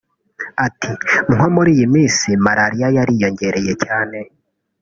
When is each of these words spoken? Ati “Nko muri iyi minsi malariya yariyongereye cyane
Ati 0.65 0.91
“Nko 1.33 1.47
muri 1.55 1.69
iyi 1.75 1.87
minsi 1.95 2.27
malariya 2.45 2.87
yariyongereye 2.97 3.73
cyane 3.83 4.17